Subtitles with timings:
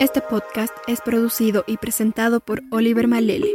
[0.00, 3.54] Este podcast es producido y presentado por Oliver Malele.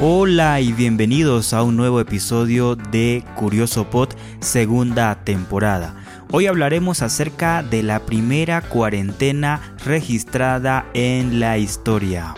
[0.00, 4.08] Hola y bienvenidos a un nuevo episodio de Curioso Pod
[4.40, 6.07] segunda temporada.
[6.30, 12.34] Hoy hablaremos acerca de la primera cuarentena registrada en la historia.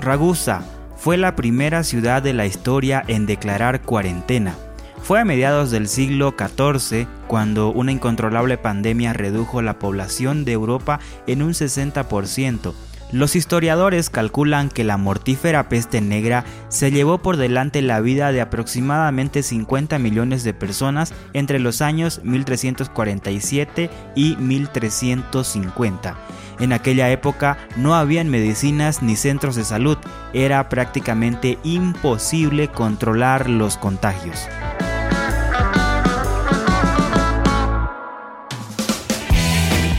[0.00, 0.64] Ragusa
[0.96, 4.56] fue la primera ciudad de la historia en declarar cuarentena.
[5.00, 10.98] Fue a mediados del siglo XIV cuando una incontrolable pandemia redujo la población de Europa
[11.28, 12.74] en un 60%.
[13.14, 18.40] Los historiadores calculan que la mortífera peste negra se llevó por delante la vida de
[18.40, 26.16] aproximadamente 50 millones de personas entre los años 1347 y 1350.
[26.58, 29.96] En aquella época no habían medicinas ni centros de salud,
[30.32, 34.48] era prácticamente imposible controlar los contagios.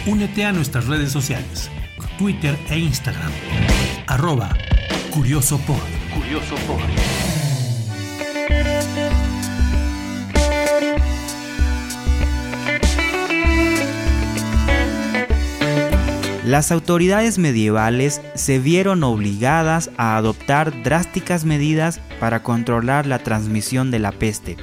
[0.05, 1.71] Únete a nuestras redes sociales,
[2.17, 3.31] Twitter e Instagram.
[4.08, 4.55] Arroba
[5.11, 5.59] Curioso
[6.13, 6.55] Curioso
[16.45, 23.99] Las autoridades medievales se vieron obligadas a adoptar drásticas medidas para controlar la transmisión de
[23.99, 24.55] la peste.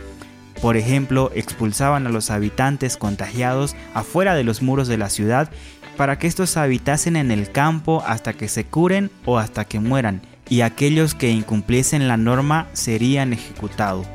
[0.63, 5.51] Por ejemplo, expulsaban a los habitantes contagiados afuera de los muros de la ciudad
[5.97, 10.23] para que estos habitasen en el campo hasta que se curen o hasta que mueran,
[10.49, 14.07] y aquellos que incumpliesen la norma serían ejecutados.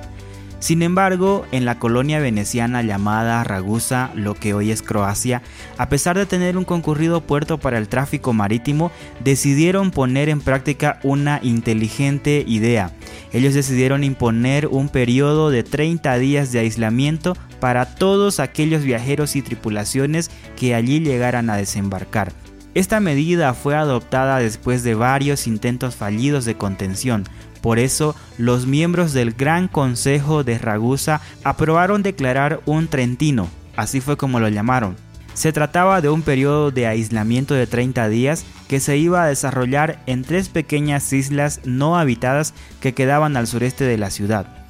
[0.59, 5.43] Sin embargo, en la colonia veneciana llamada Ragusa, lo que hoy es Croacia,
[5.77, 8.91] a pesar de tener un concurrido puerto para el tráfico marítimo,
[9.23, 12.91] decidieron poner en práctica una inteligente idea.
[13.33, 19.41] Ellos decidieron imponer un periodo de 30 días de aislamiento para todos aquellos viajeros y
[19.41, 22.31] tripulaciones que allí llegaran a desembarcar.
[22.73, 27.23] Esta medida fue adoptada después de varios intentos fallidos de contención,
[27.61, 34.17] por eso, los miembros del Gran Consejo de Ragusa aprobaron declarar un Trentino, así fue
[34.17, 34.95] como lo llamaron.
[35.33, 40.01] Se trataba de un periodo de aislamiento de 30 días que se iba a desarrollar
[40.07, 44.66] en tres pequeñas islas no habitadas que quedaban al sureste de la ciudad.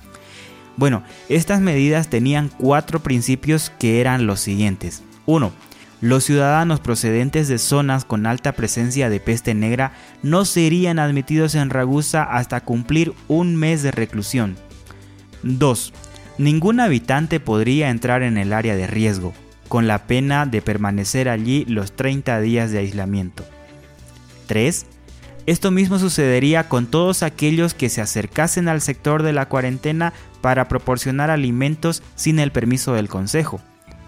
[0.77, 5.03] Bueno, estas medidas tenían cuatro principios que eran los siguientes.
[5.25, 5.51] 1
[5.99, 11.71] los ciudadanos procedentes de zonas con alta presencia de peste negra no serían admitidos en
[11.71, 14.57] Ragusa hasta cumplir un mes de reclusión.
[15.41, 15.93] 2.
[16.37, 19.33] Ningún habitante podría entrar en el área de riesgo,
[19.67, 23.43] con la pena de permanecer allí los 30 días de aislamiento.
[24.45, 24.85] 3.
[25.47, 30.67] Esto mismo sucedería con todos aquellos que se acercasen al sector de la cuarentena para
[30.67, 33.61] proporcionar alimentos sin el permiso del Consejo.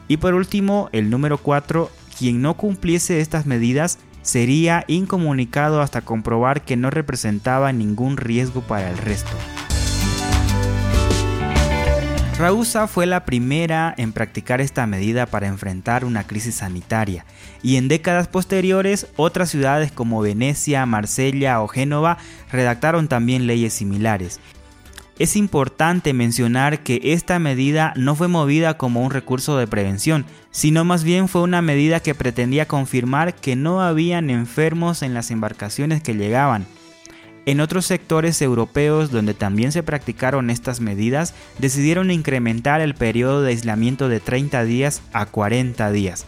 [0.09, 6.61] Y por último, el número 4, quien no cumpliese estas medidas sería incomunicado hasta comprobar
[6.65, 9.31] que no representaba ningún riesgo para el resto.
[12.39, 17.25] Rahusa fue la primera en practicar esta medida para enfrentar una crisis sanitaria,
[17.61, 22.17] y en décadas posteriores otras ciudades como Venecia, Marsella o Génova
[22.49, 24.39] redactaron también leyes similares,
[25.19, 30.85] es importante mencionar que esta medida no fue movida como un recurso de prevención, sino
[30.85, 36.01] más bien fue una medida que pretendía confirmar que no habían enfermos en las embarcaciones
[36.01, 36.65] que llegaban.
[37.49, 43.49] En otros sectores europeos donde también se practicaron estas medidas, decidieron incrementar el periodo de
[43.49, 46.27] aislamiento de 30 días a 40 días.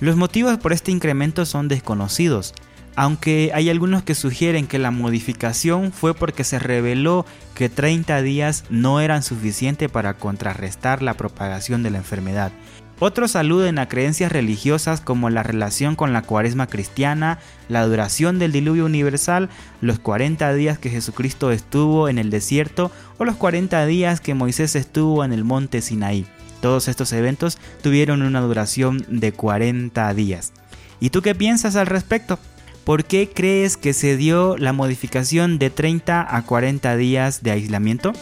[0.00, 2.52] Los motivos por este incremento son desconocidos,
[2.96, 8.64] aunque hay algunos que sugieren que la modificación fue porque se reveló que 30 días
[8.68, 12.50] no eran suficientes para contrarrestar la propagación de la enfermedad.
[12.98, 17.38] Otros aluden a creencias religiosas como la relación con la cuaresma cristiana,
[17.68, 19.50] la duración del diluvio universal,
[19.82, 24.76] los 40 días que Jesucristo estuvo en el desierto o los 40 días que Moisés
[24.76, 26.26] estuvo en el monte Sinaí.
[26.62, 30.54] Todos estos eventos tuvieron una duración de 40 días.
[30.98, 32.38] ¿Y tú qué piensas al respecto?
[32.84, 38.12] ¿Por qué crees que se dio la modificación de 30 a 40 días de aislamiento?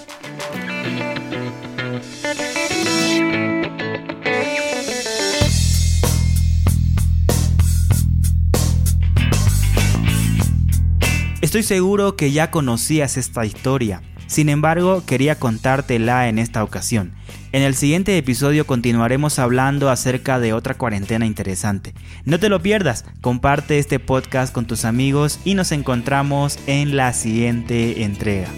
[11.45, 14.01] Estoy seguro que ya conocías esta historia.
[14.29, 17.13] Sin embargo, quería contártela en esta ocasión.
[17.53, 21.93] En el siguiente episodio continuaremos hablando acerca de otra cuarentena interesante.
[22.25, 27.13] No te lo pierdas, comparte este podcast con tus amigos y nos encontramos en la
[27.13, 28.49] siguiente entrega.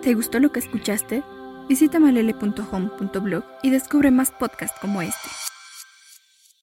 [0.00, 1.22] ¿Te gustó lo que escuchaste?
[1.68, 5.28] Visita malele.home.blog y descubre más podcasts como este.